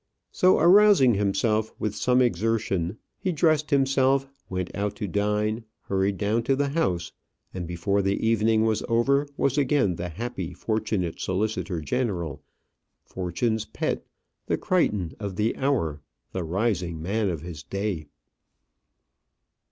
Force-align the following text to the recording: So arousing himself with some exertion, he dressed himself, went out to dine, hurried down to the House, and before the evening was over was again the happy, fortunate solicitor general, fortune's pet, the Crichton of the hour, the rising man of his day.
So 0.31 0.57
arousing 0.57 1.13
himself 1.13 1.71
with 1.77 1.93
some 1.95 2.23
exertion, 2.23 2.97
he 3.19 3.31
dressed 3.31 3.69
himself, 3.69 4.25
went 4.49 4.75
out 4.75 4.95
to 4.95 5.07
dine, 5.07 5.63
hurried 5.81 6.17
down 6.17 6.41
to 6.45 6.55
the 6.55 6.69
House, 6.69 7.11
and 7.53 7.67
before 7.67 8.01
the 8.01 8.15
evening 8.15 8.63
was 8.65 8.81
over 8.89 9.27
was 9.37 9.59
again 9.59 9.97
the 9.97 10.09
happy, 10.09 10.55
fortunate 10.55 11.19
solicitor 11.19 11.81
general, 11.81 12.41
fortune's 13.05 13.65
pet, 13.65 14.03
the 14.47 14.57
Crichton 14.57 15.13
of 15.19 15.35
the 15.35 15.55
hour, 15.55 16.01
the 16.31 16.43
rising 16.43 16.99
man 16.99 17.29
of 17.29 17.41
his 17.41 17.61
day. 17.61 18.07